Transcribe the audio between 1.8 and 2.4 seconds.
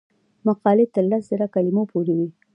پورې وي.